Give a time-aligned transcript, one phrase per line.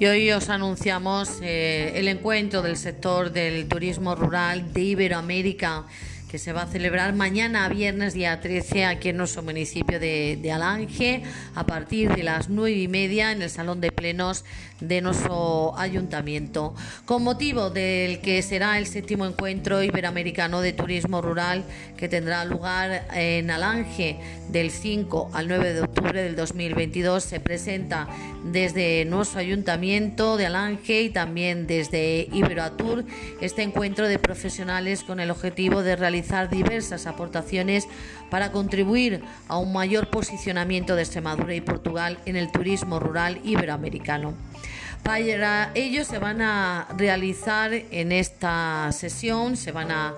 [0.00, 5.86] Y hoy os anunciamos eh, el encuentro del sector del turismo rural de Iberoamérica
[6.28, 11.22] que se va a celebrar mañana, viernes día 13, aquí en nuestro municipio de, Alange,
[11.54, 14.44] a partir de las nueve y media en el Salón de Plenos
[14.80, 16.74] de nuestro ayuntamiento.
[17.06, 21.64] Con motivo del que será el séptimo encuentro iberoamericano de turismo rural
[21.96, 24.18] que tendrá lugar en Alange
[24.50, 28.06] del 5 al 9 de octubre del 2022, se presenta
[28.44, 33.04] desde nuestro ayuntamiento de Alange y también desde Iberoatur
[33.40, 36.17] este encuentro de profesionales con el objetivo de realizar
[36.50, 37.88] diversas aportaciones
[38.30, 44.34] para contribuir a un mayor posicionamiento de Extremadura y Portugal en el turismo rural iberoamericano.
[45.02, 50.12] Para ello se van a realizar en esta sesión, se van a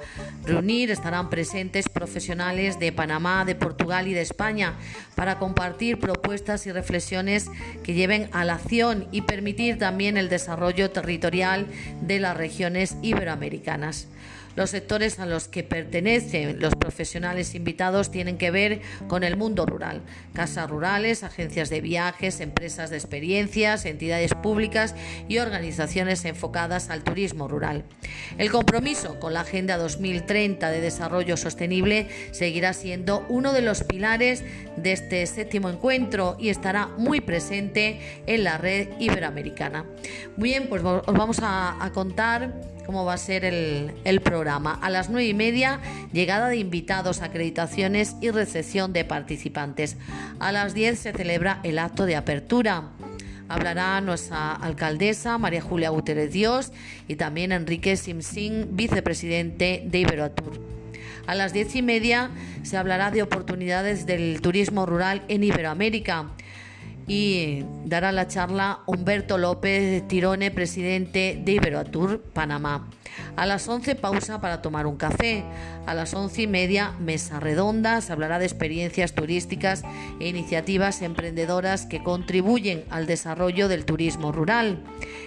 [0.44, 4.74] reunir, estarán presentes profesionales de Panamá, de Portugal y de España
[5.14, 7.48] para compartir propuestas y reflexiones
[7.84, 11.66] que lleven a la acción y permitir también el desarrollo territorial
[12.00, 14.08] de las regiones iberoamericanas.
[14.56, 19.64] Los sectores a los que pertenecen los profesionales invitados tienen que ver con el mundo
[19.64, 20.02] rural,
[20.34, 24.94] casas rurales, agencias de viajes, empresas de experiencias, entidades públicas
[25.28, 27.84] y organizaciones enfocadas al turismo rural.
[28.38, 34.42] El compromiso con la Agenda 2030 de Desarrollo Sostenible seguirá siendo uno de los pilares
[34.76, 39.84] de este séptimo encuentro y estará muy presente en la red iberoamericana.
[40.36, 42.52] Muy bien, pues os vamos a, a contar
[42.82, 44.78] cómo va a ser el, programa.
[44.82, 45.80] A las nueve y media,
[46.12, 49.96] llegada de invitados, acreditaciones y recepción de participantes.
[50.38, 52.90] A las 10 se celebra el acto de apertura.
[53.48, 56.72] Hablará nuestra alcaldesa María Julia Gutiérrez Dios
[57.08, 60.60] y también Enrique Simsing, vicepresidente de Iberoatur.
[61.26, 62.30] A las diez y media
[62.62, 66.30] se hablará de oportunidades del turismo rural en Iberoamérica
[67.10, 72.88] y dará la charla Humberto López Tirone, presidente de Iberoatur, Panamá.
[73.34, 75.42] A las 11 pausa para tomar un café.
[75.86, 78.00] A las once y media mesa redonda.
[78.00, 79.82] Se hablará de experiencias turísticas
[80.20, 84.84] e iniciativas emprendedoras que contribuyen al desarrollo del turismo rural.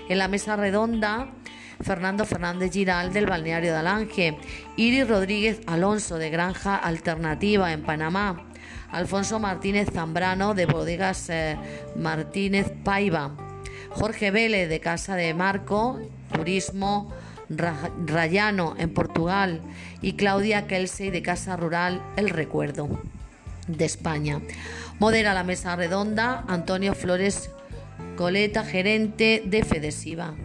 [0.07, 1.34] En la mesa redonda
[1.81, 4.38] Fernando Fernández Giral del Balneario de Alange,
[4.78, 8.53] Iris Rodríguez Alonso de Granja Alternativa en Panamá,
[8.94, 11.58] Alfonso Martínez Zambrano de Bodegas eh,
[11.96, 13.36] Martínez Paiva,
[13.90, 16.00] Jorge Vélez de Casa de Marco,
[16.31, 17.12] Turismo
[17.50, 19.62] Rayano en Portugal
[20.02, 22.88] y Claudia Kelsey de Casa Rural El Recuerdo
[23.68, 24.42] de España.
[25.00, 27.50] Modera la mesa redonda Antonio Flores
[28.16, 30.36] Coleta, gerente de Fedesiva.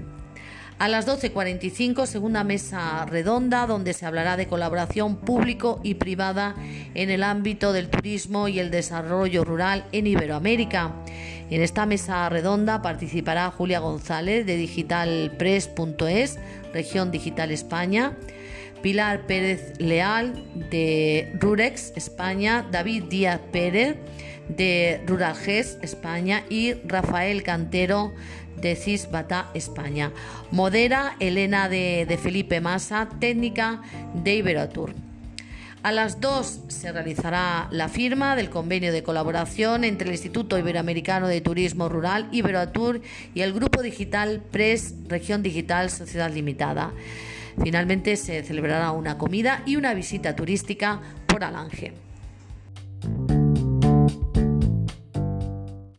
[0.78, 6.55] A las 12.45, segunda mesa redonda, donde se hablará de colaboración público y privada
[6.94, 10.93] en el ámbito del turismo y el desarrollo rural en Iberoamérica.
[11.50, 16.38] En esta mesa redonda participará Julia González de digitalpress.es,
[16.72, 18.17] Región Digital España,
[18.83, 23.97] Pilar Pérez Leal de Rurex España, David Díaz Pérez
[24.49, 28.12] de Ruralges España y Rafael Cantero
[28.61, 30.12] de Cisbata, España.
[30.50, 33.83] Modera Elena de, Felipe Massa, técnica
[34.15, 34.94] de Iberotour.
[35.83, 41.28] A las 2 se realizará la firma del convenio de colaboración entre el Instituto Iberoamericano
[41.28, 43.00] de Turismo Rural, Iberotour
[43.33, 46.91] y el Grupo Digital Press Región Digital Sociedad Limitada.
[47.63, 52.08] Finalmente se celebrará una comida y una visita turística por Alange.